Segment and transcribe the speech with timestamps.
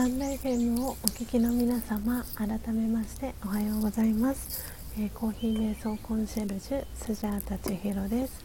[0.00, 8.42] タンド FM をお聞きの皆様改めましておはようございます、えー、コーヒー瞑想コンシェルジュスジャータ千尋です、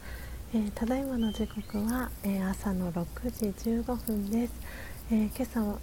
[0.52, 4.52] えー、ただいまの時刻は、えー、朝の6時15分です、
[5.10, 5.78] え今朝の、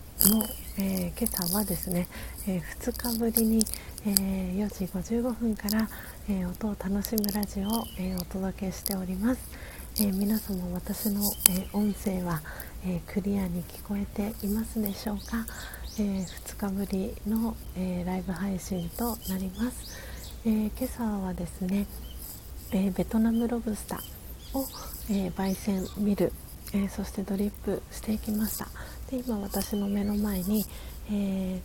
[0.77, 2.07] え今朝はですね、
[2.45, 3.65] え2日ぶりに、
[4.05, 4.09] え
[4.55, 5.89] 4時55分から、
[6.29, 9.41] え音を楽しむラジオを、えお届けしております、
[9.99, 12.43] え皆様私の、え音声は、
[12.85, 15.45] えー、クリアに聞こえていますでしょうか、
[15.97, 19.97] えー、2日ぶりの、えー、ライブ配信となります、
[20.45, 21.87] え今朝はですね、
[22.73, 24.65] えベトナムロブスターを、
[25.09, 26.33] え焙煎見る、
[26.73, 28.67] えそしてドリップしていきました。
[29.09, 30.65] で今私の目の前に、
[31.09, 31.61] え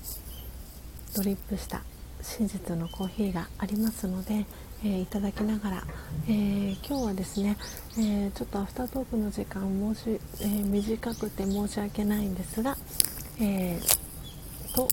[1.16, 1.82] ドリップした
[2.22, 4.46] 真実のコーヒーがありますので、
[4.84, 5.84] え、いただきながら、
[6.28, 7.56] えー、今日はですね、
[7.98, 9.62] えー、ちょっとアフタートークの時間
[9.94, 12.76] 申し、え短くて申し訳ないんですが、
[13.40, 13.80] え
[14.74, 14.86] と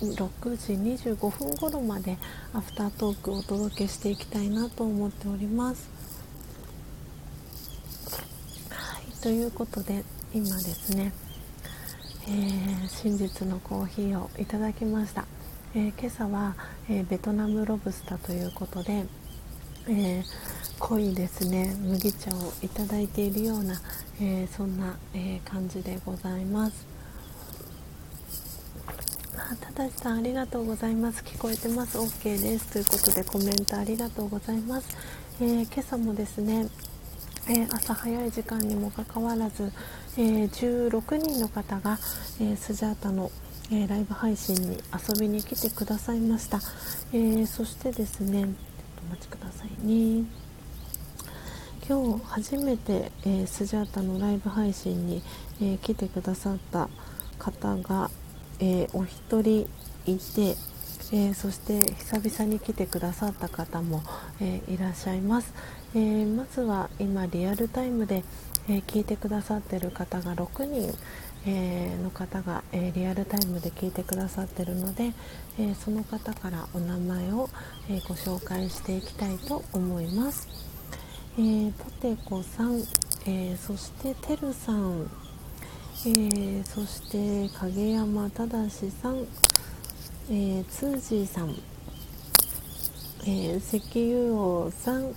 [0.00, 0.72] 6時
[1.12, 2.18] 25分頃まで
[2.52, 5.88] アフタートークをお届けしていきたいなと思っております。
[8.70, 10.02] はい、ということで
[10.34, 11.12] 今ですね、
[12.28, 15.31] え真実のコーヒーをいただきました。
[15.74, 16.54] えー、今朝は、
[16.90, 19.06] えー、ベトナムロブスターということで、
[19.88, 20.24] えー、
[20.78, 21.74] 濃いですね。
[21.80, 23.80] 麦茶をいただいているような、
[24.20, 26.86] えそんな、え感じでございます。
[29.62, 31.22] ただしさんありがとうございます。
[31.22, 32.70] 聞こえてます？OK です。
[32.70, 34.94] ということでコメントありがとうございます、
[35.40, 36.68] え今朝もですね
[37.48, 39.72] え朝早い時間にもかかわらず、
[40.18, 41.98] え16人の方が、
[42.42, 43.30] えスジャータの
[43.70, 46.58] えー、ライブ配信に遊びに来てくださいました、
[47.12, 50.24] えー、そしてですねちょっとお待ちくださいね。
[51.88, 55.20] 今日初めて、えー、スジャータのライブ配信に、
[55.60, 56.88] え来てくださった
[57.38, 58.08] 方が、
[58.60, 59.68] えお一人
[60.06, 60.56] いて、
[61.12, 64.00] えそして久々に来てくださった方も、
[64.40, 65.52] えいらっしゃいます、
[65.96, 68.22] えまずは今リアルタイムで、
[68.68, 70.94] え聞いてくださってる方が6人、
[71.46, 75.12] えー、の方が、えー、リアルタイムで聞いてくださってるので、
[75.58, 77.48] えー、その方からお名前を、
[77.90, 80.48] えご紹介していきたいと思います、
[81.38, 82.80] えポテコさん、
[83.26, 85.10] えそしててるさん、
[86.06, 89.26] えそして影山忠さん、
[90.30, 91.56] えツージーさん、
[93.26, 95.14] え石油王さん、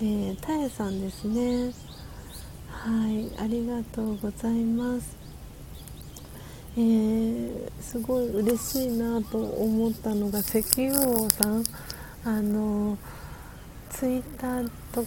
[0.00, 1.72] えー、たえさんですね。
[2.68, 5.21] はいありがとうございます。
[6.76, 10.58] えー、すごい嬉しいなと思ったのが石
[10.88, 11.64] 油王さん。
[12.24, 12.96] あの
[13.90, 15.04] ツイッターと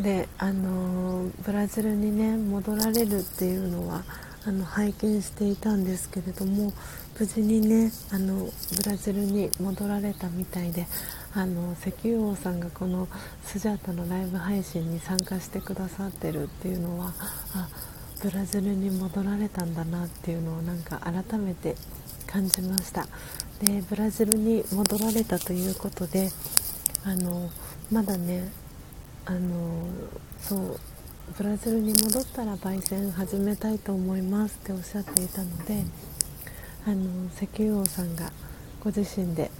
[0.00, 4.04] であのブラジルにね戻られるっていうのは
[4.46, 6.72] あの拝見していたんですけれども
[7.18, 8.50] 無事にねあのブ
[8.88, 10.86] ラジルに戻られたみたいで
[11.34, 13.08] あの石油王さんがこの
[13.44, 17.12] スジャータのライブ配信に参加してくださってるっていうのは
[17.54, 17.68] あ
[18.22, 21.74] ブラジルに戻られたんだなっていうのをなんか改めて
[22.26, 23.06] 感じました。
[23.60, 26.30] でブラジルに戻られたということで
[27.04, 27.50] あの
[27.90, 28.52] まだね
[29.26, 29.86] あの
[30.40, 30.80] そう
[31.36, 35.82] ブラジルに戻ったら焙煎始めたいと思いますっておっしゃっていたので
[36.86, 38.30] あの石油王さんが
[38.80, 39.50] ご自身で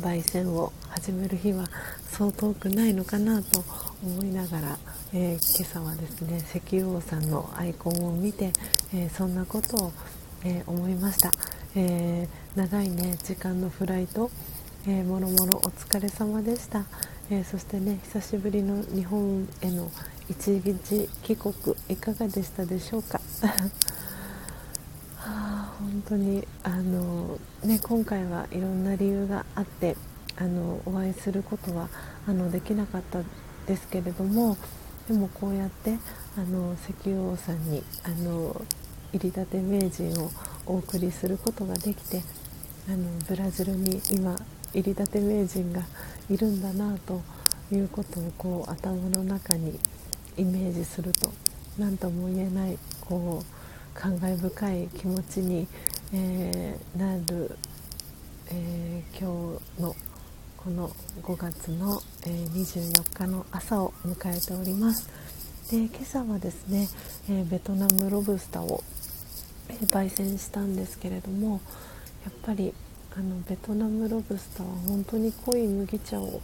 [0.00, 1.64] 焙煎を始める日は
[2.10, 3.64] そう遠くないのかなと
[4.02, 4.78] 思いながら、
[5.12, 8.52] えー、今朝はですね石油王さんのアイコンを見て、
[8.94, 9.92] えー、そんなことを、
[10.44, 11.32] えー、思いました、
[11.74, 14.30] え長いね時間のフライト、
[14.86, 16.84] えもろもろお疲れ様でした、
[17.28, 19.90] えそしてね久しぶりの日本への
[20.28, 21.54] 一日帰国
[21.88, 23.20] いかがでしたでしょうか？
[25.18, 29.96] 本当にあの、ね、今回はいろんな理由があって
[30.36, 31.88] あのお会いすることは
[32.28, 33.22] あのできなかった
[33.66, 34.56] ですけれども
[35.10, 35.98] でもこうやって
[36.36, 38.64] あの石油王さんにあの
[39.12, 40.30] 入り立て名人を
[40.66, 42.22] お送りすることができて
[42.88, 44.36] あのブラジルに今
[44.72, 45.82] 入り立て名人が
[46.30, 47.22] いるんだなと
[47.72, 49.80] いうことをこう頭の中に
[50.36, 51.32] イメージすると
[51.76, 55.66] 何とも言えないこう感慨深い気持ちに、
[56.14, 57.56] えー、なる、
[58.52, 59.96] えー、今日の
[60.62, 60.90] この
[61.22, 65.08] 5月の、え、24日の朝を迎えております。
[65.70, 66.86] で今朝はですね、
[67.30, 68.84] えベトナムロブスターを、
[69.70, 71.62] え焙煎したんですけれども
[72.24, 72.74] やっぱり
[73.16, 76.42] あのベトナムロブスターは本当に濃い麦茶を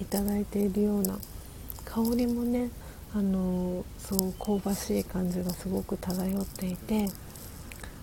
[0.00, 1.16] いただいているような
[1.84, 2.68] 香りもね
[3.14, 7.06] あのそう香ばしい感じがすごく漂っていて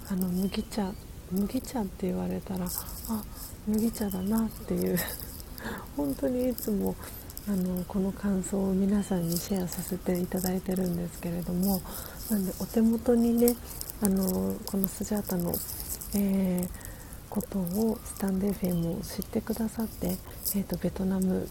[0.10, 0.94] あの麦茶
[1.34, 3.24] 麦茶って言われたらあ
[3.68, 4.98] 麦茶だなっていう
[6.00, 6.96] 本当にいつも
[7.46, 11.82] あのこの感想を皆さんにシェアさせていただいてるんですけれども
[12.32, 13.54] なんでお手元にね
[14.02, 15.52] あのこのスジャータの、
[16.16, 16.70] えー、
[17.30, 20.08] ことをスタンデーフェムを知ってくださって、
[20.56, 21.50] えーと、ベトナム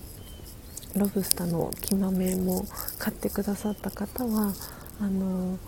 [0.96, 2.64] ロブスターの木豆も
[2.98, 4.54] 買ってくださった方は
[4.98, 5.58] あの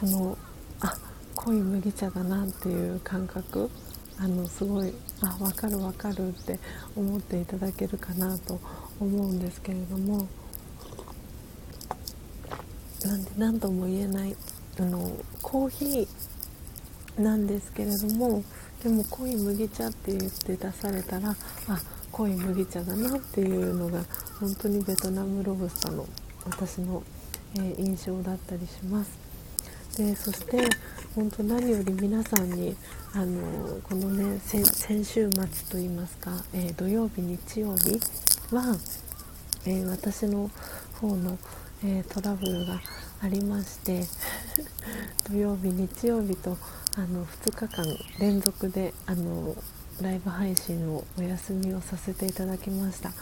[0.00, 0.36] この
[0.80, 0.92] あ
[1.36, 3.70] 濃い麦茶だなっていう感覚
[4.18, 4.92] あのすごい
[5.24, 6.58] あ分かる分かるって
[6.96, 8.60] 思っていただけるかなと
[9.00, 10.26] 思うんですけれども。
[13.04, 14.34] なんで何とも言えない
[14.78, 18.42] あのコーヒーなんですけれども。
[18.84, 21.80] でも濃い麦茶って言って出されたらあ
[22.12, 24.04] 濃い麦茶だなっていうのが
[24.38, 26.06] 本当にベトナムロブスターの
[26.44, 27.02] 私の、
[27.56, 29.23] えー、印象だったりします。
[29.96, 30.58] でそして
[31.14, 32.74] 本当何より皆さんに
[33.14, 38.00] あのこのね先週末といいますか、えー、土曜日日曜日
[38.52, 38.76] は、
[39.66, 40.50] えー、私の
[41.00, 41.38] 方の、
[41.84, 42.80] えトラブルが
[43.20, 44.04] ありまして
[45.30, 46.56] 土曜日日曜日と
[46.96, 47.84] あの2日間
[48.18, 49.54] 連続であの
[50.00, 53.12] ライブ配信をお休みをさせていただきました。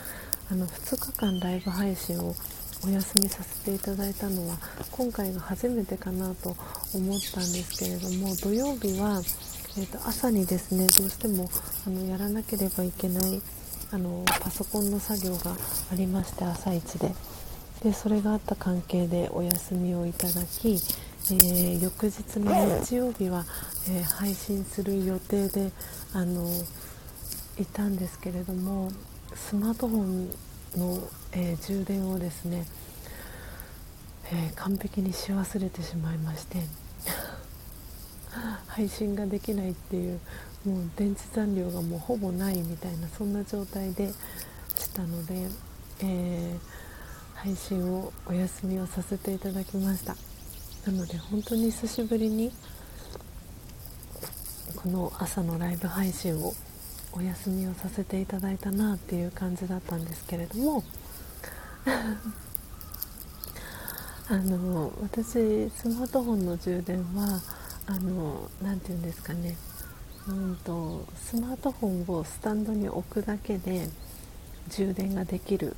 [0.51, 2.35] あの2日間ライブ配信を
[2.85, 4.57] お休みさせていただいたのは
[4.91, 6.57] 今回が初めてかなと
[6.95, 9.23] 思ったんですけれども土曜日は、
[9.79, 11.49] えー、と朝にですねどうしても
[11.87, 13.41] あのやらなければいけない
[13.93, 15.53] あのパソコンの作業が
[15.93, 17.15] ありまして朝一で。
[17.83, 23.45] でそれがあった関係でお休みをいただき、えー、翌日の日曜日は、
[23.89, 25.73] えー、配信する予定で
[26.13, 26.49] あの
[27.59, 28.93] いたんですけれども
[29.35, 30.31] スマートフォン
[30.77, 30.99] の、
[31.33, 32.67] えー、充電をですね、
[34.33, 36.63] え完璧にし忘れてしまいまして
[38.67, 40.21] 配信ができないっていう
[40.65, 44.13] もう電池残量がもうほぼないみたいなそんな状態で
[44.75, 45.49] したので、
[46.01, 46.83] えー
[47.43, 50.15] 配信をお休みをさせていただきました。
[50.87, 52.53] なので本当に久しぶりに
[54.77, 56.55] この朝のライブ配信を
[57.13, 60.85] お休みをさせていただいたなっていう感じだったんですけれども。
[64.29, 67.43] あの私スマートフォンの充電は
[67.87, 69.57] あのなて言うんですかね。
[70.29, 73.89] うんとスマートフォンをスタンドに置くだけで
[74.69, 75.77] 充電ができる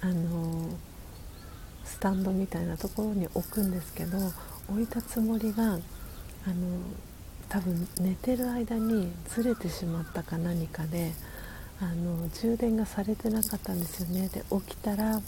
[0.00, 0.68] あの
[1.84, 4.18] スタンドみたいなところに置くんですけど
[4.68, 5.80] 置いたつもりがあの
[7.48, 11.12] 多分寝てる間にずれてしまったか何かで
[11.80, 14.28] あの充電がされてなかったんですよね。
[14.28, 15.20] で起きたら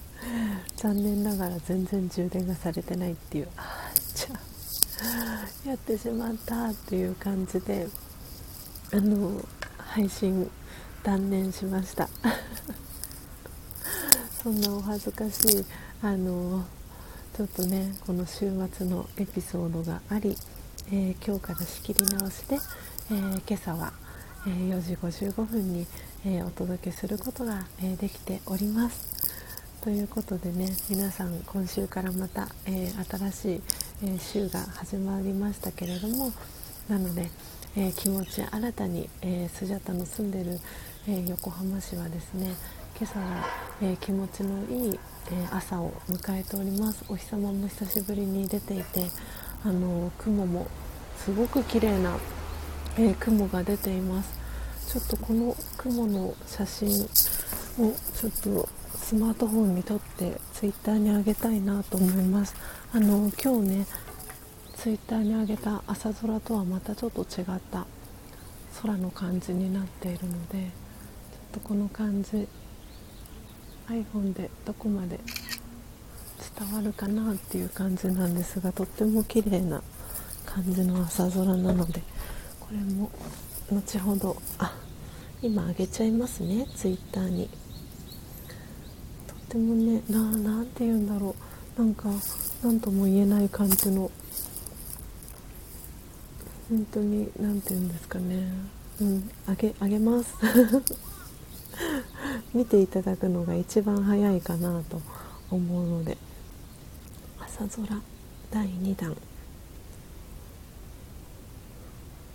[0.76, 7.88] 残念ながら全然充電がされてないっていうああじゃあやってしまったっていう感じで
[8.92, 9.44] あの
[9.76, 10.50] 配信
[11.02, 12.08] 断念しました。
[14.42, 15.64] そんなお恥ずかしい
[16.00, 16.64] あの
[17.36, 20.36] ちょっとねこの週末のエピソードがあり、
[20.90, 22.56] えー、今日から仕切り直しで、
[23.10, 23.92] えー、今朝は、
[24.46, 25.86] えー、4時55分に、
[26.24, 29.06] えお届けすることが、えできております。
[29.82, 33.62] ということでね皆さん今週からまた、え新しい、
[34.06, 36.32] え週が始まりましたけれども
[36.88, 37.30] なので、
[37.76, 40.58] え気持ち新たに、えスジャタの住んでる、
[41.06, 42.54] え横浜市はですね
[42.98, 43.44] 今朝は、
[43.82, 44.98] え気持ちのいい
[45.30, 49.04] え朝を迎えておりますお日様も久しぶりに出ていて
[49.64, 50.66] あの雲も
[51.16, 52.16] すごく綺麗な、
[52.96, 54.38] えー、雲が出ています。
[54.88, 57.06] ちょっとこの雲の写真を
[58.14, 62.54] ちょっとスマートフォンに撮ってツイッターにあげたいなと思います。
[62.92, 63.86] あの今日ね
[64.76, 67.86] ツイッターにあげた朝空とはまたちょっと違った
[68.80, 70.68] 空の感じになっているのでちょっ
[71.52, 72.46] とこの感じ
[73.88, 75.18] iPhone でどこまで
[76.58, 79.80] 伝わるかなっていう感じなんですがとっても綺麗な
[80.44, 82.02] 感じの朝空なので
[82.58, 83.10] これも
[83.70, 84.74] 後ほどあ
[85.40, 87.48] 今あげちゃいますね Twitter に。
[89.28, 91.36] とってもねななんて言うんだろ
[91.78, 91.80] う。
[91.80, 92.08] なんか
[92.64, 94.10] 何とも言えない感じの
[96.68, 98.48] 本当に何て言うんですかね。
[99.00, 100.34] うんあげあげます。
[102.52, 105.00] 見ていただくのが一番早いかなと
[105.50, 106.18] 思うので。
[107.60, 108.00] 朝空
[108.52, 109.10] 第2弾。
[109.10, 109.16] よ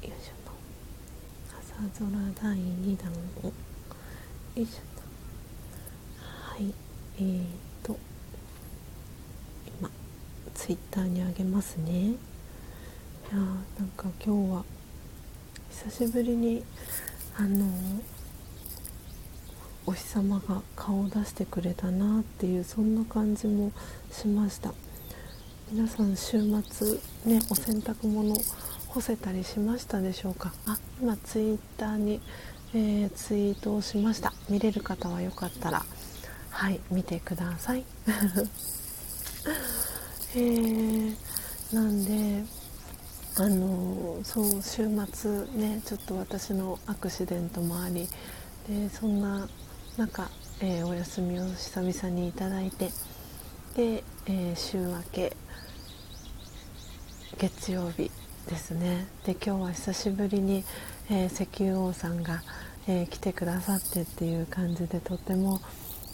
[0.02, 0.52] いしょと。
[1.58, 3.10] 朝空第2弾
[3.42, 3.48] を。
[3.48, 3.54] よ
[4.58, 5.04] いしょと。
[6.22, 6.74] はい。
[7.20, 7.46] えー
[7.82, 7.98] と。
[9.80, 9.90] 今
[10.54, 11.92] ツイッターにあげますね。
[11.92, 12.16] い
[13.32, 14.66] やなんか今日は
[15.72, 16.66] 久しぶりに
[17.38, 17.66] あの
[19.86, 23.72] お日様が顔を出してくれたなっていうそんな感じも
[24.12, 24.74] しました。
[25.74, 26.40] 皆さん週
[26.70, 28.36] 末ねお洗濯物
[28.90, 30.54] 干せたりしましたでしょうか？
[30.68, 32.22] あ今ツイッターに、
[32.76, 34.34] えー、ツイートをしました。
[34.50, 35.84] 見れる方はよかったら
[36.52, 37.84] はい見てください。
[40.36, 41.16] えー、
[41.74, 42.44] なんで
[43.38, 48.08] あのそう週末ねちょっと私のアクシデントもあり
[48.70, 49.50] でそんな
[49.98, 50.30] 中、
[50.60, 52.92] えー、お休みを久々にいただいて
[53.76, 55.36] で、えー、週明け
[57.38, 58.12] 月曜日
[58.48, 59.08] ですね。
[59.26, 60.64] で今日は久しぶりに、
[61.10, 62.42] えー、石油王さんが、
[62.88, 65.62] えー、来てくださってっていう感じでとても、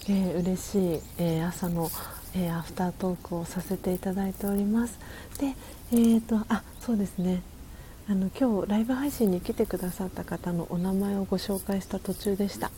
[0.07, 1.89] えー、嬉しい、え朝の、
[2.35, 4.99] えアフタートークをさせていただいております。
[5.39, 5.55] で
[5.91, 7.41] えーとあそうですね。
[8.07, 12.71] あの今日ライブ配信に来てくださった方のお名前をご紹介した途中でした。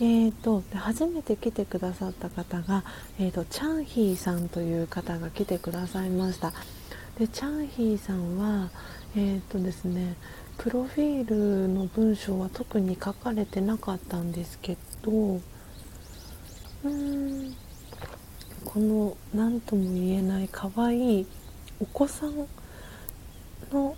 [0.00, 2.82] えーと、で初めて来てくださった方が、
[3.20, 6.52] えーと、チャンヒーさんという方が来てくださいました。
[7.18, 8.70] でチャンヒーさんは、
[9.16, 10.16] えーとですね、
[10.58, 17.56] プロフィールの文章は特に書かれてなかったんですけどうーん
[18.64, 21.26] この何とも言えない可愛い
[21.80, 22.48] お子さん
[23.72, 23.96] の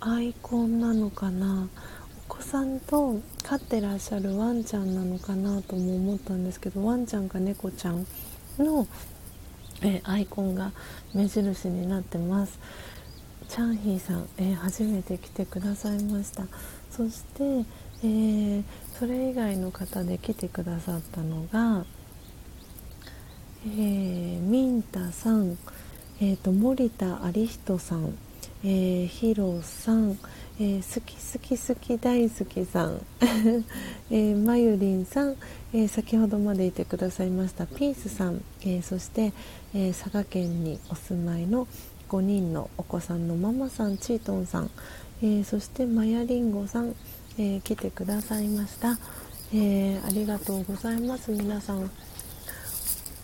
[0.00, 1.68] アイコンなのかな
[2.28, 8.06] お子さんと飼ってらっしゃるワンちゃんなのかなとも思ったんですけどワンちゃんか猫ちゃん
[8.58, 8.86] の、
[9.82, 10.72] えアイコンが
[11.14, 12.58] 目印になってます。
[13.48, 16.44] チャンヒーさん、えー、初めて来てくださいました。
[16.90, 17.64] そして、
[18.02, 18.64] えー、
[18.98, 21.84] それ以外の方で来てくださったのが、
[23.64, 25.56] えー、ミンタさん、
[26.20, 28.14] えーと、森田有人さん、
[28.64, 30.18] えー、ヒロさん、
[30.60, 33.00] えー、好き好き好き大好きさん、
[34.10, 35.36] えー、まゆりんさん、
[35.72, 39.32] えー、先ほどまでいてくださいましたピースさん、えそして、
[39.72, 41.68] え佐賀県にお住まいの
[42.08, 44.70] 5人のお子さんのママさんチートンさん、
[45.22, 46.96] えそしてマヤリンゴさん、
[47.38, 48.98] え来てくださいました、
[49.54, 51.30] えありがとうございます。
[51.30, 51.88] 皆さん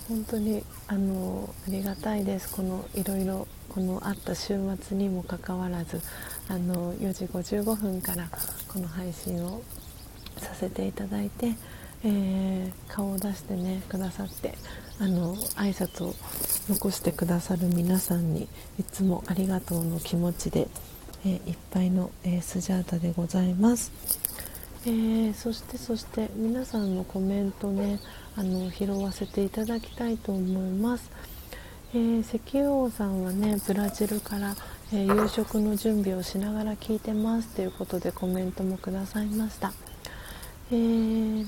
[0.08, 2.54] 本当にあのありがたいです。
[2.54, 6.00] このいろいろこのあった週末にもかかわらず。
[6.48, 8.28] あの4時55分から
[8.68, 9.62] この配信を
[10.36, 11.54] させていただいて、
[12.04, 14.54] えー、顔を出してねくださって
[15.00, 16.14] あの挨拶を
[16.68, 18.48] 残してくださる皆さんに
[18.78, 20.68] いつもありがとうの気持ちで、
[21.24, 23.92] えー、いっぱいの、えー、スジャータでございます。
[24.86, 28.00] えー、そしてそして皆さんのコメントね
[28.36, 31.10] あの拾わせていただきたいと思います、
[31.94, 34.54] えー、石油王さんはねブラジルから、
[34.94, 39.72] えー、夕食の準備をしながら聞いてますということでコメントもくださいました、
[40.70, 41.46] えー、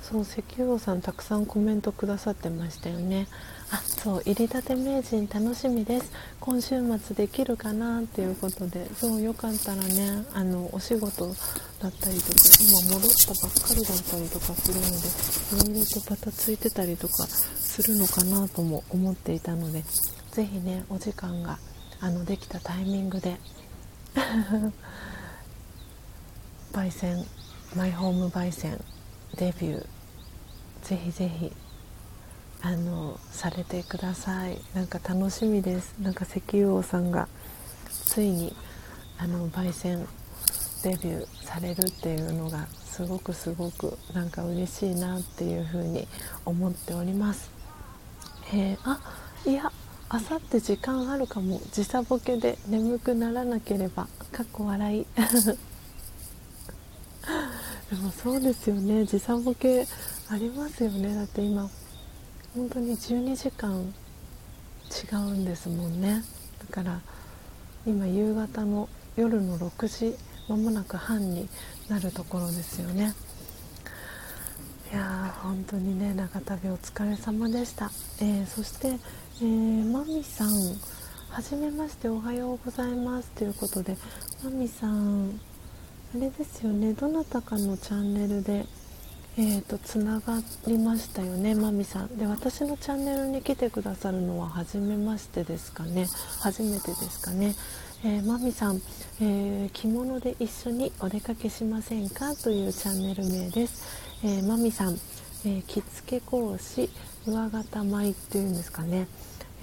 [0.00, 3.28] そう石油王さんたくさんコメントくださってましたよね。
[3.72, 6.10] あそう入りたて名人楽しみです。
[6.40, 8.92] 今週末できるかなっていうことで。
[8.96, 11.26] そうよかったらねあのお仕事
[11.80, 19.84] だったりとか今戻ったばっかりだったりとかするのでいろいろとバタついてたりとかするのかなとも思っていたので
[20.32, 21.58] 是非ねお時間が
[22.00, 23.36] あのできたタイミングで
[26.72, 27.24] 焙煎
[27.76, 28.82] マイホーム焙煎
[29.36, 29.86] デビュー
[30.82, 31.52] ぜひぜひ
[32.62, 34.58] あのされてください。
[34.74, 35.94] なんか楽しみです。
[35.98, 37.26] なんか石油王さんが
[37.88, 38.54] ついに
[39.18, 40.06] あの焙煎
[40.82, 46.06] デビューされるっていうのがすごくすごくなんか嬉しいなっていうふうに
[46.44, 47.50] 思っております、
[48.52, 49.00] えー、あ
[49.46, 49.70] いや
[50.12, 51.60] あさって時間あるかも。
[51.72, 54.08] 時差ボケで眠くならなければ。
[54.32, 55.06] かっこ笑い。
[57.90, 59.04] でもそうですよね。
[59.04, 59.86] 時差ボケ
[60.28, 61.14] ありますよね。
[61.14, 61.70] だって今
[62.56, 63.94] 本当に12時間
[65.12, 66.24] 違うんですもんね。
[66.58, 67.00] だから
[67.86, 70.16] 今夕方の夜の6時
[70.48, 71.48] まもなく半に
[71.88, 73.14] なるところですよね。
[74.92, 78.98] いやー本当にね長旅お疲れ様でした、えー、そして、
[79.42, 80.50] えー、マミさん
[81.30, 83.96] はじめましておはようございますということで
[84.44, 85.40] マミさん
[86.14, 88.66] あれですよねどなたかのチャンネルで
[89.38, 92.18] えーと、つながりましたよねまみさん。
[92.18, 96.08] で私のチャンネルに来てくださるのは初めましてですかね。
[96.40, 97.54] 初めてですかね、
[98.04, 98.82] えー、まみさん、
[99.22, 104.98] えー、着物で一緒にお出かけしませんかというチャンネル名です、えー、まみさん、
[105.46, 106.90] え着付け講師
[107.24, 109.06] 上型舞っていうんですかね。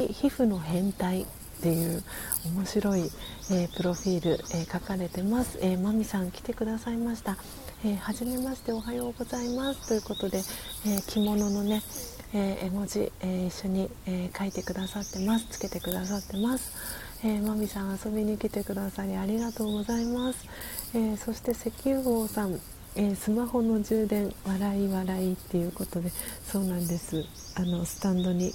[0.05, 1.25] 皮膚の変態っ
[1.61, 2.03] ていう
[2.55, 3.11] 面白い、
[3.51, 7.37] えー、プロフィール、えー、書かれてます、えー、マミさん来てくださいました、
[7.83, 9.87] えー、はじめましておはようございます。
[9.87, 10.39] ということで、
[10.85, 11.81] え着物のね、
[12.33, 15.47] え絵文字、え一緒に、え書いてくださってます。
[15.49, 16.71] つけてくださってます。
[17.23, 20.45] えー、マミさん遊びに来てくださりありがとうございます、
[20.93, 22.59] えー、そして石油王さん、
[22.95, 26.11] えー、スマホの充電笑い笑いっていうことで
[26.45, 27.25] そうなんです。
[27.55, 28.53] あのスタンドに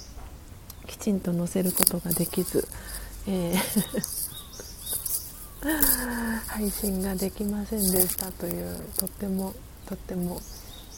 [0.87, 2.67] きちんと載せることができず、
[3.27, 3.55] え
[6.47, 9.53] 配信ができませんでしたというとっても
[9.87, 10.41] とっても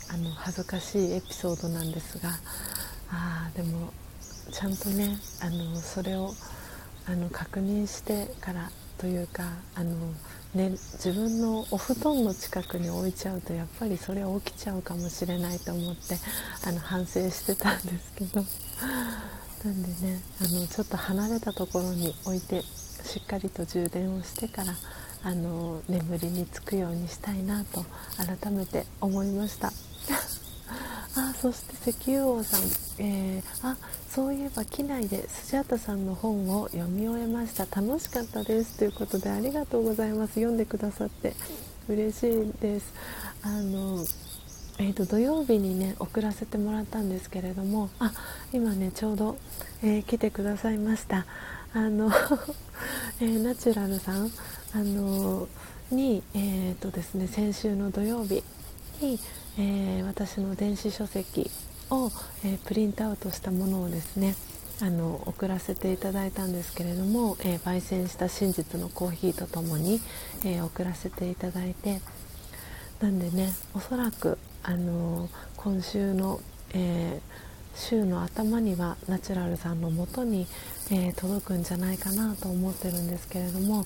[0.10, 2.30] あの恥ずかしいエピソードなんですが
[3.12, 3.94] あでも
[4.52, 6.34] ちゃんとねあのそれを
[7.08, 9.44] あの確認してからというか
[9.76, 9.92] あの、
[10.56, 16.18] ね、自分のお布団の近くに置いちゃうとやっぱりそれ起きちゃうかもしれないと思って
[16.66, 18.44] あの反省してたんですけど。
[19.66, 24.76] なんでねあのちょっと離れたところに置いてしっかりと充電をしてから
[25.24, 27.84] あの眠りにつくようにしたいなと
[28.16, 29.72] 改めて思いました。
[31.18, 32.62] あそして石油王さん、
[33.00, 33.78] えー、あ
[34.12, 37.66] そういえば機内でスジャータさんの本を読み終えました。
[37.82, 38.78] 楽しかったです。
[38.78, 40.36] ということでありがとうございます。
[40.36, 41.34] 読んでくださって
[41.88, 42.94] 嬉しいです。
[43.42, 44.06] あの
[44.78, 48.12] えーと、土曜日にね送らせてもらったんですけれどもあ
[48.52, 49.38] 今ねちょうど、
[49.82, 51.26] えー、来てくださいました。
[51.74, 52.10] あの、
[53.20, 54.32] えー、ナチュラルさん
[54.74, 55.48] あの
[55.92, 58.44] に、えーとですね、先週の土曜日
[59.02, 59.20] に、
[59.58, 61.52] え、私の電子書籍
[61.90, 62.12] を、
[62.46, 64.36] え、プリントアウトしたものをですね
[64.82, 70.00] あの送らせていただいたんですけれども、え、焙煎した真実のコーヒーとともに、
[70.46, 72.00] え送らせていただいて
[73.02, 74.38] なんでねおそらく、
[74.68, 76.42] あの今週の、
[76.74, 77.22] え
[77.76, 80.48] 週の頭にはナチュラルさんのもとに、
[80.92, 83.86] え届くんじゃないかなと思ってるんですけれども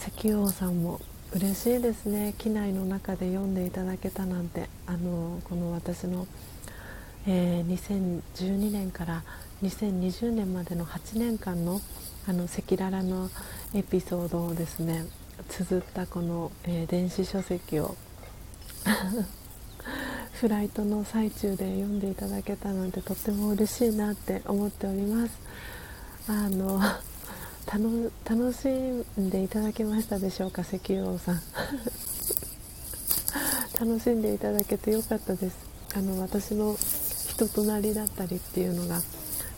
[0.00, 1.00] 石油王さんも
[1.32, 2.34] 嬉しいですね。
[2.36, 4.68] 機内の中で読んでいただけたなんて。
[4.86, 6.26] あのこの私の、
[7.28, 9.22] えー、2012年から
[9.62, 11.80] 2020年までの8年間の
[12.26, 13.30] 赤裸々の
[13.72, 15.04] エピソードをですね
[15.48, 17.94] 綴ったこの、えー、電子書籍を
[20.32, 25.38] フライトの最中で読んでいただけたなんてとっても嬉しいなって思っております。
[26.28, 26.80] あの
[28.24, 31.40] 楽しんでいただけましたでしょうか石油王さん。
[33.80, 35.56] 楽しんでいただけてよかったです。
[35.94, 36.76] あの私の
[37.28, 39.02] 人となりだったりっていうのが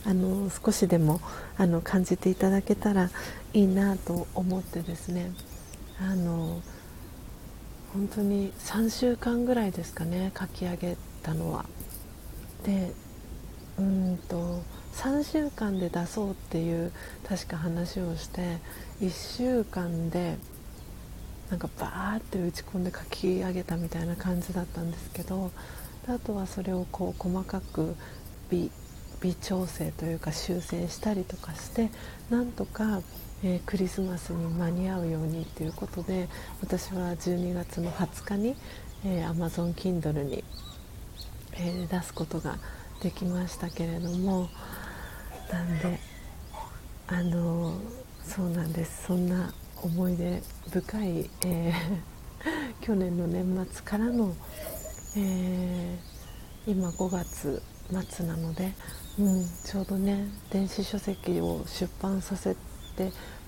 [0.03, 1.21] あの少しでも
[1.57, 3.09] あの感じていただけたら
[3.53, 5.31] いいなと思ってですね。
[5.99, 6.61] あの
[7.93, 11.65] 本当に3週間ぐらいですかね書き上げたのは。
[12.63, 12.93] で
[13.77, 14.61] うんと
[14.93, 16.91] 3週間で出そうっていう
[17.27, 18.57] 確か話をして
[19.01, 20.37] 1週間で
[21.49, 25.51] なんかバーって打ち込んで書き上げたみたいな感じだったんですけど
[26.07, 27.95] あとはそれをこう細かく
[28.49, 28.71] 微
[29.21, 31.89] 微調整というか修正したりとかして
[32.29, 33.01] なんとか、
[33.43, 36.27] えー、クリスマスに間に合うようにということで
[36.61, 38.55] 私は12月の20日に、
[39.05, 40.43] えー、Amazon Kindle に、
[41.53, 42.57] えー、出すことが
[43.01, 44.49] できましたけれども。
[45.51, 45.99] なんで
[47.07, 47.73] あの
[48.23, 49.53] そうなんですそんな
[49.83, 50.41] 思い出
[50.71, 51.73] 深い、えー、
[52.79, 54.33] 去年の年末からの、
[55.17, 57.61] えー、今5月
[58.07, 58.71] 末なので、
[59.19, 62.70] うん、ちょうどね電子書籍を出版させて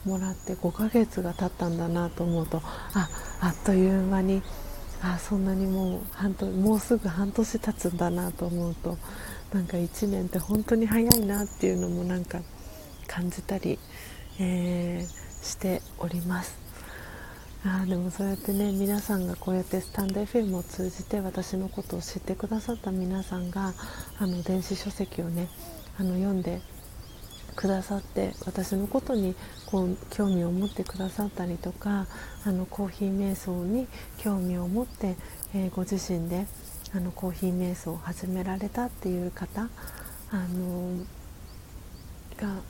[0.06, 2.62] もらって5ヶ月が経ったんだなと思うと
[2.94, 3.10] あ
[3.42, 4.42] あっという間に
[5.02, 8.98] あそんなにもう半年もうすぐ半年経つんだなと思うと
[9.54, 12.40] なんか1年って本当に早いなっていうのもなんか
[13.08, 13.78] 感じたり、
[14.40, 16.58] えー、しております。
[17.66, 23.74] あでもそうやってね皆さんがこうやってスタンド FM を通じて私のことを知ってくださった皆さんが
[24.20, 25.48] あの電子書籍をね
[25.98, 26.62] あの読んで
[27.54, 29.36] くださって私のことに
[29.66, 32.08] こう興味を持ってくださったりとか
[32.46, 35.16] あのコーヒー瞑想に興味を持って、
[35.54, 36.46] えー、ご自身で
[36.96, 39.70] あのコーヒー瞑想を始められたっていう方
[40.32, 41.00] あの
[42.38, 42.62] が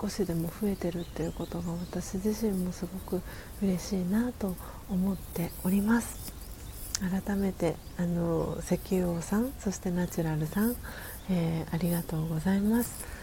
[0.00, 3.22] 少しでも増えてるっていうことが私自身もすごく
[3.62, 4.54] 嬉しいなと
[4.90, 6.32] 思っております。
[7.00, 10.76] 改めてあの石油王さんそしてナチュラルさん、
[11.28, 13.13] えー、ありがとうございます。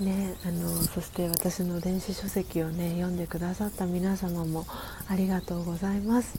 [0.00, 4.66] ね、あのそして私の電子書籍をね読んでくださった皆様も
[5.08, 6.38] ありがとうございます。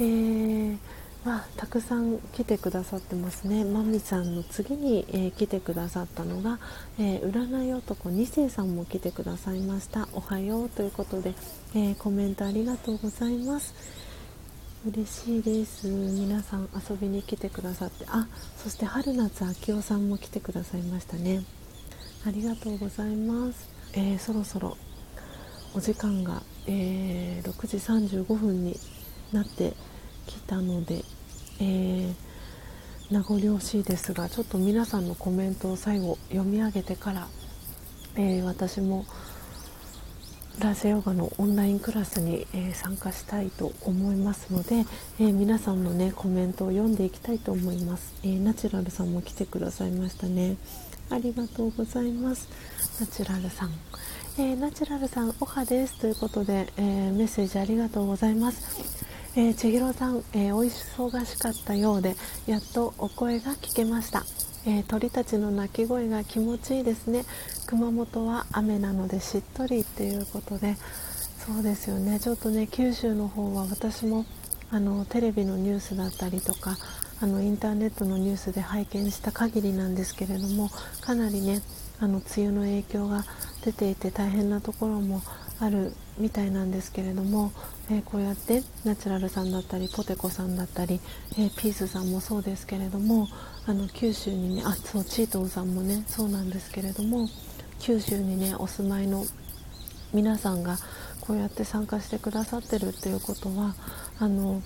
[0.00, 0.78] えー
[1.24, 3.64] わたくさん来てくださってますね。
[3.64, 6.58] まみさんの次に、えー、来てくださったのが、
[6.98, 10.08] えー、占い男2世さんも来てくださいました。
[10.12, 11.34] おはようということで、
[11.74, 13.74] えー、コメントありがとうございます。
[14.86, 15.88] 嬉しいです。
[15.88, 18.04] 皆さん遊びに来てくださって。
[18.08, 21.42] あそして春夏秋夫さんも来てくださいましたね。
[22.26, 24.76] ありがとうございます、えー、そろそろ
[25.74, 27.76] お時間が、えー、6時
[28.22, 28.78] 35分に
[29.32, 29.74] なって
[30.26, 31.04] きたので、
[31.60, 32.14] えー、
[33.10, 37.28] 名残惜しいですがちょっと皆さんのコメントを最後読み上げてから、
[38.16, 39.06] えー、私も
[40.58, 44.86] ラジオヨガのオンラインクラスに、えー、参加したいと思いますので、
[45.20, 50.56] えー、皆さんのねコメントを読んでいきたいと思います、え、ナチュラルさんも来てくださいましたね。
[51.10, 52.48] ありがとうございます。
[53.00, 53.70] ナチュラルさん、
[54.38, 55.98] えナチュラルさんおはです。
[55.98, 59.08] ということで、えメッセージありがとうございます。
[59.36, 62.16] えー、千尋さん、えー、お忙しかったようで
[62.46, 64.24] やっとお声が聞けました、
[64.66, 67.24] えー、鳥たちの鳴き声が気持ちいいですね。
[67.66, 70.76] 熊本は雨なのでしっとりっていうことで
[71.46, 72.18] そうですよね。
[72.18, 74.24] ちょっとね九州の方は私も
[74.70, 76.76] あのテレビのニュースだったりとか
[77.20, 80.70] あのインターネットのニュースで拝見した限りなんですけれども
[81.00, 81.62] かなりね
[82.00, 83.24] あの梅雨の影響が
[83.64, 85.20] 出ていて大変なところも
[85.60, 87.52] あるみたいなんですけれども、
[87.90, 91.00] えー、こうやってナチュラルさんだったりポテコさんだったり、
[91.32, 93.28] えー、ピースさんもそうですけれども
[93.66, 97.28] あの九州にねあそうチートンさんもねそうなんですけれども
[97.80, 99.24] 九州にねお住まいの
[100.12, 100.78] 皆さんが
[101.20, 103.74] こうやって参加してくださってるっていうことは
[104.20, 104.62] あの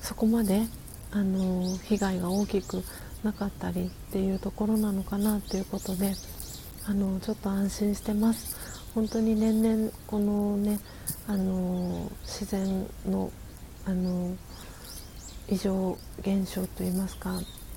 [0.00, 0.62] そこまで
[1.10, 2.82] あの被害が大きく
[3.22, 6.12] なかったりっていうところなのかなっていうことで
[6.86, 8.56] あのちょっと安心してます。
[8.94, 10.80] 本当に年々このね
[11.26, 13.30] あの自然の
[13.84, 14.36] あの
[15.48, 17.30] 異常現象といいますか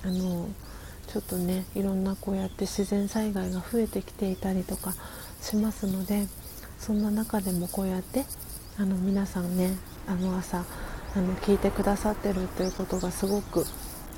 [0.04, 0.48] あの
[1.06, 4.94] ちょっとねいろんなこうやって自然災害が増えてきていたりとか
[5.40, 6.26] しますので
[6.78, 8.24] そんな中でもこうやって
[8.78, 9.76] あの皆さんね
[10.06, 10.64] あの朝
[11.14, 13.64] あの聞いてくださってるということがすごく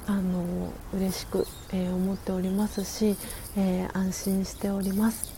[0.07, 3.16] あの嬉しく、えー、思っておりますし、
[3.57, 5.33] えー、安心しております。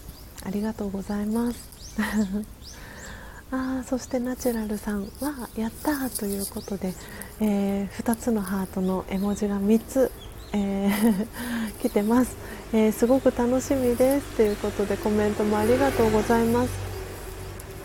[0.44, 1.68] ありがとうございます。
[3.52, 6.92] あそしてナチュラルさんはやったということで、
[7.40, 10.10] えー、2つのハートの絵文字が3つ、
[10.52, 11.26] えー、
[11.80, 12.36] 来てます、
[12.72, 14.26] え、すごく楽しみです。
[14.36, 16.70] ということでコメントもありがとうございます。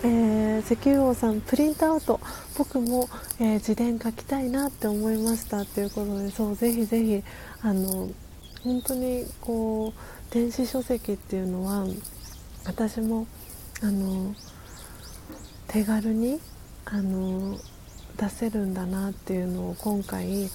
[0.03, 2.19] えー、石油王さんプリントアウト
[2.57, 3.09] 僕も、
[3.39, 5.65] えー、自伝書きたいなって思いました。
[5.65, 7.23] ということでそうぜひぜひ
[7.61, 8.09] あの
[8.63, 11.85] 本当にこう電子書籍っていうのは
[12.65, 13.27] 私も
[13.81, 14.35] あの
[15.67, 16.39] 手軽に
[16.85, 17.57] あの
[18.17, 20.49] 出せるんだなっていうのを今回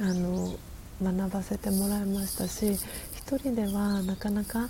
[0.00, 0.54] あの
[1.02, 2.72] 学ばせてもらいましたし
[3.14, 4.68] 一人ではなかなか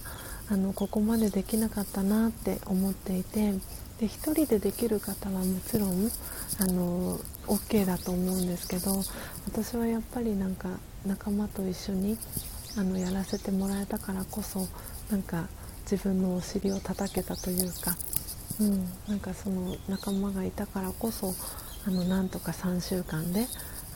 [0.51, 3.55] あのここまでできなかったなって思っていて
[4.03, 6.11] で一人でできる方はもちろん
[6.59, 9.01] あの OK だと思うんですけど
[9.47, 10.71] 私はやっぱりなんか
[11.07, 12.19] 仲間と一緒に
[12.77, 14.67] あのやらせてもらえたからこそ
[15.09, 15.47] なんか
[15.89, 17.97] 自分のお尻を叩けたというか、
[18.61, 21.33] うん、なんかその仲間がいたからこそ
[21.87, 23.47] あのなんとか3週間で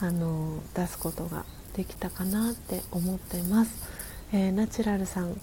[0.01, 3.89] あの出すことができたかなって思ってます、
[4.33, 5.35] えー、ナチュラルさん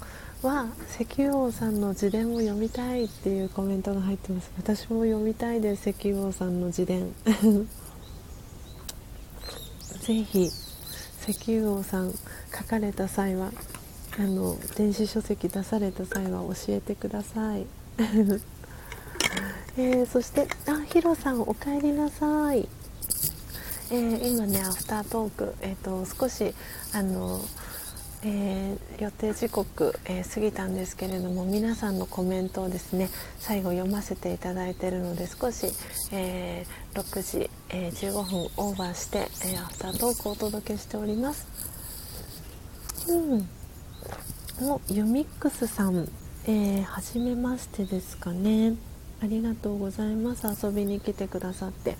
[0.44, 0.68] は
[1.00, 4.52] 石油王さんの自伝を読みたいっていうコメントが入ってます。
[4.58, 7.14] 私も読みたいです石油王さんの自伝。
[10.02, 10.52] ぜひ
[11.30, 13.52] 石油王さん書かれた際は
[14.20, 17.66] あの電子書籍出された際は教えてください、
[19.78, 22.68] えー、そしてあヒロさんおかえりなさい、
[23.92, 26.54] えー、今ねアフタートーク、えーと、少し
[26.94, 27.40] あの、
[28.26, 35.68] えー、予定時刻、え過ぎたんですけれども皆さんのコメントをですね最後読ませていただいているので少し、
[36.12, 41.48] え6時、え15分オーバーして、えアフタートークをお届けしております。
[43.10, 43.50] うん。
[44.62, 46.08] おユミックスさん、
[46.46, 48.76] えー、初めましてですかね。
[49.22, 50.66] ありがとうございます。
[50.66, 51.98] 遊びに来てくださって。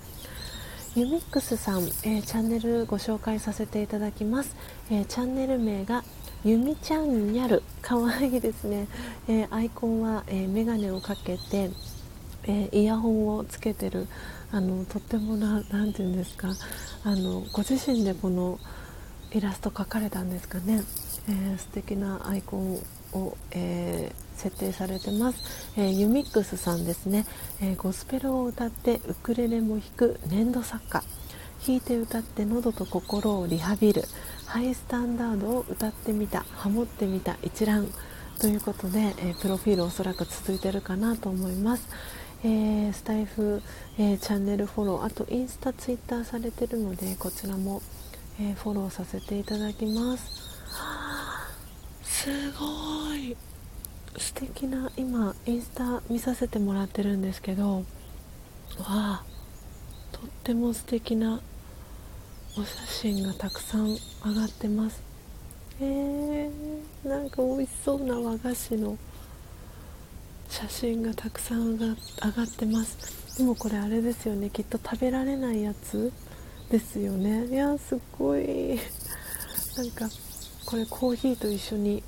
[0.96, 4.54] ユミックスさん、えー、チャンネルご紹介させていただきます、
[4.92, 6.04] えー、チャンネル名が
[6.44, 7.64] ゆみちゃんにゃる。
[7.82, 8.86] かわいいですね、
[9.26, 11.70] えアイコンは、えー、メガネをかけて、
[12.46, 14.06] えイヤホンをつけてる。
[14.52, 16.48] あのとってもな何て言うんですか。
[17.02, 18.60] あのご自身でこの
[19.32, 20.82] イラスト描かれたんですかね。
[21.28, 22.78] えー、素敵なアイコン
[23.14, 27.26] を、えー、設定されてます、えー、ユミックスさんですね、
[27.60, 31.02] えゴスペルを歌ってウクレレも弾く粘土作家。
[31.66, 34.02] 弾いて歌って喉と心をリハビル。
[34.44, 36.44] ハイスタンダードを歌ってみた。
[36.52, 37.88] ハモってみた一覧。
[38.38, 41.88] ということで、えー、プロフィールおそらく続いてるかなと思います、
[42.42, 43.62] えー、スタイフ、
[43.96, 45.04] えー、チャンネルフォロー。
[45.04, 47.80] あとインスタツイッターされてるのでこちらも、
[48.38, 50.58] えフォローさせていただきます。
[52.02, 53.53] すごい。
[54.16, 57.84] 素敵な今インスタ見させてもらってるんですけどわ
[58.78, 59.24] あ
[60.12, 61.40] とっても素敵な
[62.56, 65.02] お写真がたくさん上がってます。
[65.80, 68.96] へえー、なんか美味しそうな和菓子の
[70.48, 73.36] 写真がたくさん上が上がってます。
[73.38, 74.50] でもこれあれですよね。
[74.50, 76.12] きっと食べられないやつ
[76.70, 77.46] ですよね。
[77.46, 78.78] いやすっごい。
[79.76, 80.08] なんか
[80.64, 82.04] これコーヒーと一緒に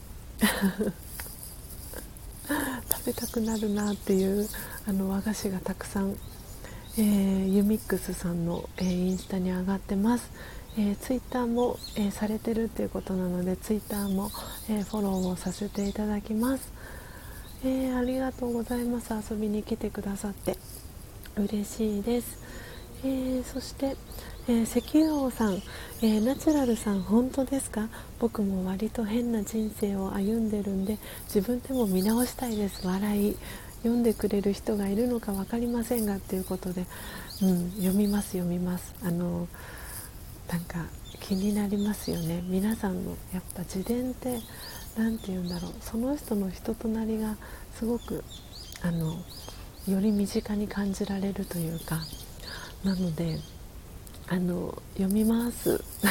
[3.06, 4.48] べたくなるなっていう
[4.86, 6.16] あの和菓子がたくさん、
[6.98, 10.32] えー、ユミックスさんの、えー、インスタに上がってます、
[10.76, 14.30] えー、ツイッターも、えされてるっていうことなのでツイッターも、
[14.68, 16.72] えフォローをさせていただきます、
[17.64, 19.14] えありがとうございます。
[19.30, 20.56] 遊びに来てくださって
[21.36, 22.42] 嬉しいです、
[23.04, 23.96] えそして、
[24.48, 25.54] えー、石油王さん、
[26.02, 27.88] えー、ナチュラルさん本当ですか？
[28.20, 32.86] 僕も割と変な人生を歩んでるんで自分でも見直したいです。
[32.86, 33.36] 笑い
[33.82, 36.86] 読んでくれる人がいるのか分かりませんがっていうことで、
[37.42, 38.94] うん、読みます読みます。
[39.02, 39.48] あの
[40.48, 40.86] なんか
[41.20, 42.40] 気になりますよね。
[42.46, 44.38] 皆さんのやっぱ自伝って
[44.96, 45.72] 何て言うんだろう。
[45.80, 47.36] その人の人となりが
[47.74, 48.22] すごく
[48.82, 49.16] あの
[49.88, 51.98] より身近に感じられるというか。
[52.84, 53.40] なので
[54.28, 55.82] あの読みます。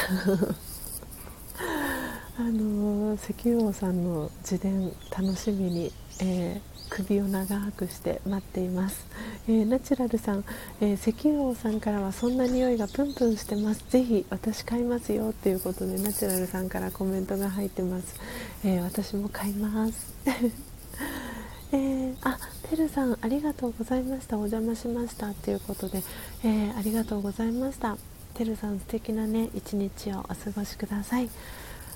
[2.38, 9.08] あの石油王さんの自伝楽しみに、えー、首を長くして待っています、
[9.48, 10.44] えー、ナチュラルさん、
[10.82, 13.86] えー、石油王さんからはそんな匂いがプンプンしてます。
[13.90, 18.16] ぜひ私買いますよっていうことでナチュラルさんからコメントが入ってます、
[18.64, 20.14] え私も買います。
[21.76, 22.40] えー、あ
[22.70, 24.38] てるさんありがとうございました。
[24.38, 26.02] お邪魔しましたということで、
[26.46, 27.98] えー、ありがとうございました。
[28.34, 31.30] てるさん素敵なね一日をお過ごしください。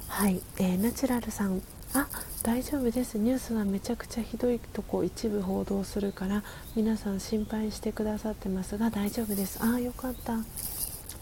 [0.10, 1.62] はい、えー、ナチュラルさん。
[1.94, 2.08] あ
[2.44, 3.18] 大丈夫です。
[3.18, 6.44] ニュースはめちゃくちゃひどいとこ一部報道するから
[6.76, 9.60] 皆さん心配してくださってますが大丈夫です。
[9.64, 10.40] ああよかった。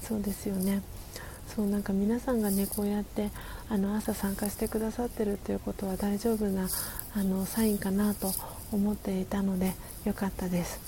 [0.01, 0.81] そうですよね。
[1.47, 3.29] そうなんか皆さんがねこうやって
[3.69, 6.67] あの朝参加してくださってるということは大丈夫な
[7.13, 8.31] あのサインかなと
[8.71, 9.73] 思っていたので
[10.05, 10.79] よかったです。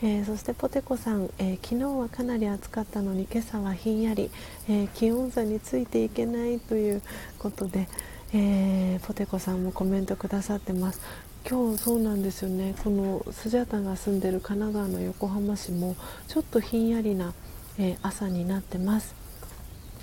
[0.00, 4.30] えー、そしてポテコさん、えー、昨日はかなり暑かったのに今朝はひんやり、
[4.68, 7.02] えー、気温差についていけないという
[7.40, 7.88] ことで、
[8.32, 11.00] えポテコさんもコメントくださってます。
[11.48, 12.74] 今日そうなんですよね。
[12.84, 15.96] このスジャタが住んでる神奈川の横浜市も
[16.28, 17.34] ちょっとひんやりな、
[17.78, 19.16] え朝になってます。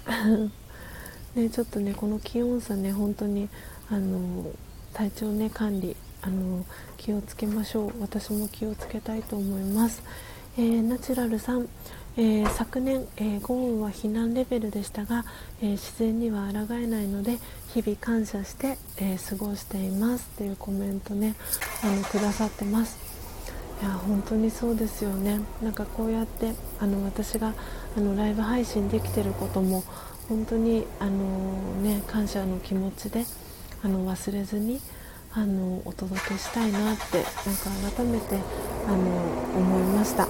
[1.35, 3.49] ね、ちょっとねこの気温差ね本当に
[3.89, 4.45] あの
[4.93, 6.65] 体調ね管理あの
[6.97, 8.01] 気をつけましょう。
[8.01, 10.01] 私も気をつけたいと思います、
[10.57, 11.67] えー、ナチュラルさん、
[12.17, 15.25] えー、昨年、えー、豪雨は避難レベルでしたが、
[15.61, 17.37] え自然には抗えないので
[17.73, 20.29] 日々感謝して、え過ごしています。
[20.35, 21.35] っていうコメントね
[21.83, 22.97] あのくださってます。
[23.81, 25.41] いや本当にそうですよね。
[25.61, 27.53] なんかこうやってあの私が
[27.97, 29.83] あのライブ配信できてることも
[30.27, 33.25] 本当にあの、ね、感謝の気持ちで
[33.83, 34.81] あの忘れずに
[35.33, 38.39] あのお届けしたいなってなんか改めて
[38.87, 38.97] あの
[39.57, 40.27] 思いました、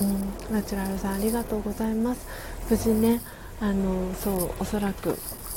[0.00, 2.26] うん、ナチュラルさんありがとうございます。
[2.68, 3.20] 無事ね
[3.60, 5.16] あのそうおそらく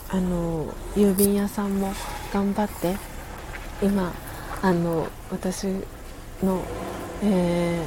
[0.09, 1.93] あの郵便屋さんも
[2.33, 2.95] 頑張って
[3.81, 4.13] 今
[4.61, 5.67] あの私
[6.41, 6.63] の、
[7.23, 7.81] え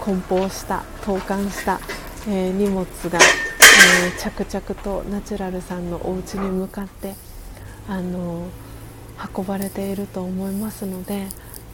[0.00, 1.80] ー、梱包した投函した、
[2.28, 3.18] えー、荷物が
[3.72, 7.14] えー、着々とナチュラルさんのお家に向かって
[7.88, 8.48] あの
[9.36, 11.26] 運ばれていると思いますので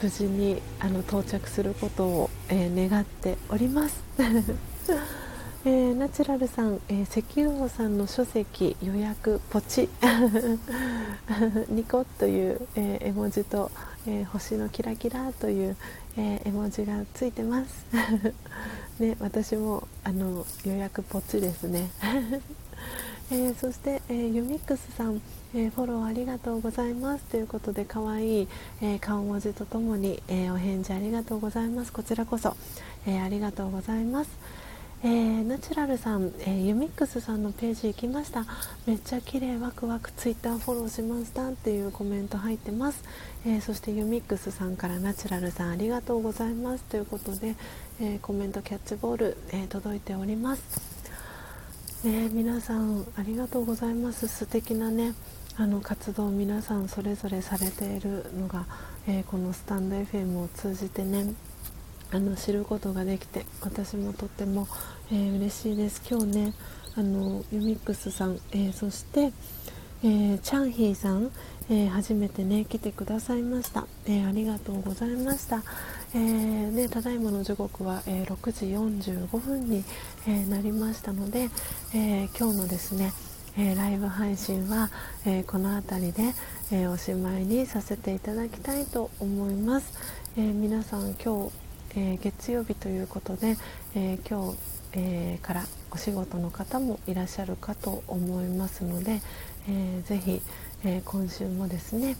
[0.02, 4.02] 無事にあの到着することを、えー、願っております。
[5.64, 9.88] えー、ナチュラルさん、えー、石油王さんの書籍予約ポチ
[11.68, 13.70] ニコという、えー、絵文字と、
[14.06, 15.76] え星のキラキラという、
[16.18, 17.86] え絵文字がついてます。
[18.98, 21.88] ね、私もあの予約ポチですね。
[23.30, 25.20] えー、そして、えー、ユミックスさん、
[25.54, 28.48] えー、フォローありがとうございますということで可愛い、
[28.80, 32.56] え顔文字とともに、えお返事ありがとうございますこちらこそ、
[33.06, 34.30] えありがとうございます。
[35.04, 38.44] えー、ナチュラルさん、えー、ユミックスさんのページ行きました。
[38.84, 43.04] めっちゃ綺麗ワクワクツイッターフォローしましたっていうコメント入ってます、
[43.46, 46.82] えー、そしてユミックスさんからナチュラルさんありがとうございます。
[46.82, 47.54] ということで、
[48.00, 50.62] えコメントキャッチボール、え届いております、
[52.02, 54.26] ね、皆さんありがとうございます。
[54.26, 55.14] 素敵なね
[55.56, 58.66] あの活動皆さんそれぞれされているのが、
[59.06, 61.34] えこのスタンド FM を通じてね
[62.10, 64.66] あの知ることができて私もとっても、
[65.12, 66.02] えー、嬉しいです。
[66.08, 66.54] 今日ね
[66.96, 69.32] あのユミックスさん、えー、そして、
[70.02, 71.30] えー、チャンヒーさん、
[71.70, 75.62] えー、初めてね来てくださいました、えありがとうございました、
[76.14, 79.84] えね、ただいまの時刻は、え6時45分に、
[80.26, 81.50] えなりましたので、
[81.94, 83.12] え今日のですね
[83.56, 84.90] えライブ配信は、
[85.24, 86.34] えこの辺りで、
[86.72, 89.92] えおしまいにさせていただきたいと思います、
[90.36, 93.56] え皆さん今日、え月曜日ということで、
[93.94, 94.58] え今日、
[94.92, 99.20] えからお仕事の方もいらっしゃるかと思いますので、
[99.68, 100.42] えー、ぜひ、
[100.84, 102.16] え、今週もですね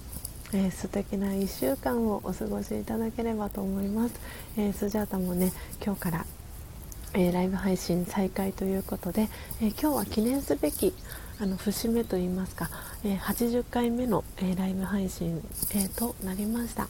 [0.53, 4.15] えー、素敵な1週間をお過ごしいただければと思います、
[4.57, 5.53] え、スジャータもね
[5.85, 6.24] 今日から、
[7.12, 9.28] え、ライブ配信再開ということで、
[9.61, 10.95] え今日は記念すべき
[11.39, 12.70] あの節目といいますか、
[13.05, 15.43] え80回目の、えライブ配信、
[15.74, 16.89] えとなりました、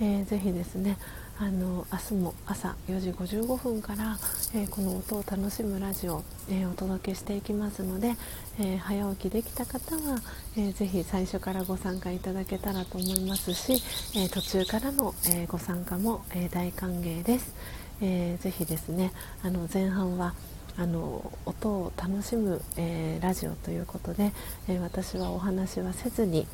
[0.00, 0.96] えー、ぜひですね
[1.42, 4.18] あの明日も朝4時55分から、
[4.54, 8.14] えー、この音を楽しむラジオを、えー、お届けしていきますので、
[8.58, 10.20] えー、早起きできた方は、
[10.58, 13.82] えぜひ最初からご参加いただけたらと思いますし、
[14.14, 17.54] え途中からの、えご参加も、え大歓迎です、
[18.02, 19.10] えー、ぜひですね
[19.42, 20.34] あの前半は
[20.76, 24.34] あの音を楽しむ、えラジオということで、
[24.68, 26.46] え私はお話はせずに、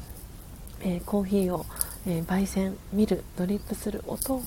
[0.80, 1.66] えコーヒーを
[2.08, 4.42] えー、焙煎見るドリップする音を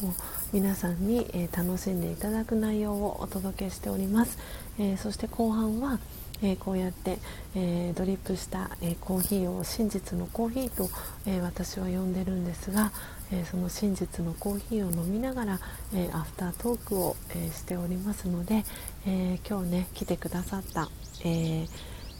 [0.54, 4.38] 皆さんに、えー、楽しんでいただく内容をお届けしております、
[4.80, 6.00] え、そして後半は、
[6.42, 7.18] えこうやって、
[7.54, 10.90] えドリップした、えコーヒーを真実のコーヒーと、
[11.26, 12.94] え私は呼んでるんですが、
[13.30, 15.60] えその真実のコーヒーを飲みながら、
[15.94, 18.64] えアフタートークを、えしておりますので、
[19.06, 20.90] え今日ね来てくださった、
[21.26, 21.68] え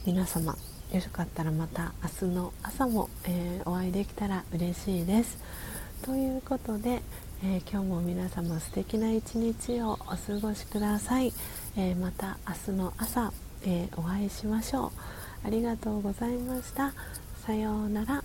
[0.04, 0.54] 皆様
[0.92, 5.38] よかったらまた明日の朝も、えー、お会いできたら嬉しいです。
[6.02, 7.00] ということで、
[7.44, 11.32] えー、今日も皆様素敵な一日をお過ごしください。
[11.76, 13.32] えー、また明日の朝、
[13.64, 14.90] えお会いしましょう。
[15.46, 16.92] ありがとうございました。
[17.46, 18.24] さようなら。